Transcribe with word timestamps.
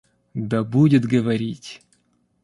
Да 0.33 0.63
будет 0.63 1.05
говорить! 1.05 1.81